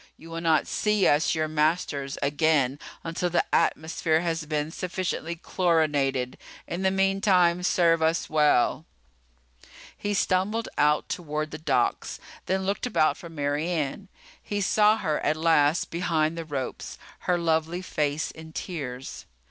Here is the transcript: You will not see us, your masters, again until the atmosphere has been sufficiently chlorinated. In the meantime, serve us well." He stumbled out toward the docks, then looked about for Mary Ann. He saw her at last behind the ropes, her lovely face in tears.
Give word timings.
You 0.17 0.31
will 0.31 0.41
not 0.41 0.65
see 0.65 1.05
us, 1.07 1.35
your 1.35 1.47
masters, 1.47 2.17
again 2.23 2.79
until 3.03 3.29
the 3.29 3.45
atmosphere 3.53 4.21
has 4.21 4.47
been 4.47 4.71
sufficiently 4.71 5.35
chlorinated. 5.35 6.39
In 6.67 6.81
the 6.81 6.89
meantime, 6.89 7.61
serve 7.61 8.01
us 8.01 8.27
well." 8.27 8.87
He 9.95 10.15
stumbled 10.15 10.67
out 10.75 11.07
toward 11.07 11.51
the 11.51 11.59
docks, 11.59 12.19
then 12.47 12.65
looked 12.65 12.87
about 12.87 13.15
for 13.15 13.29
Mary 13.29 13.69
Ann. 13.69 14.07
He 14.41 14.59
saw 14.59 14.97
her 14.97 15.19
at 15.19 15.37
last 15.37 15.91
behind 15.91 16.35
the 16.35 16.45
ropes, 16.45 16.97
her 17.29 17.37
lovely 17.37 17.83
face 17.83 18.31
in 18.31 18.53
tears. 18.53 19.27